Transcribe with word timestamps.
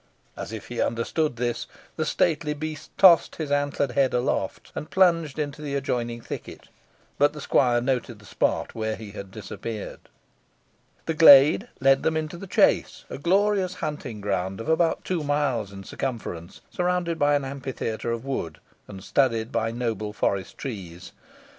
As 0.35 0.51
if 0.51 0.69
he 0.69 0.81
understood 0.81 1.37
him, 1.37 1.53
the 1.95 2.05
stately 2.07 2.55
beast 2.55 2.89
tossed 2.97 3.35
his 3.35 3.51
antlered 3.51 3.91
head 3.91 4.15
aloft, 4.15 4.71
and 4.73 4.89
plunged 4.89 5.37
into 5.37 5.61
the 5.61 5.75
adjoining 5.75 6.21
thicket; 6.21 6.69
but 7.19 7.33
the 7.33 7.39
squire 7.39 7.79
noted 7.81 8.17
the 8.17 8.25
spot 8.25 8.73
where 8.73 8.95
he 8.95 9.11
had 9.11 9.29
disappeared. 9.29 9.99
The 11.05 11.13
glade 11.13 11.67
led 11.79 12.01
them 12.01 12.17
into 12.17 12.37
the 12.37 12.47
chase, 12.47 13.05
a 13.11 13.19
glorious 13.19 13.75
hunting 13.75 14.21
ground 14.21 14.59
of 14.59 14.67
about 14.69 15.05
two 15.05 15.23
miles 15.23 15.71
in 15.71 15.83
circumference, 15.83 16.61
surrounded 16.71 17.19
by 17.19 17.35
an 17.35 17.45
amphitheatre 17.45 18.11
of 18.11 18.25
wood, 18.25 18.57
and 18.87 19.03
studded 19.03 19.51
by 19.51 19.69
noble 19.69 20.13
forest 20.13 20.57
trees. 20.57 21.11